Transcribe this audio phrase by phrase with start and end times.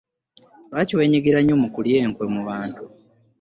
[0.69, 2.83] Lwaki wenyigira nnyo mu kulya enkwe mu bantu?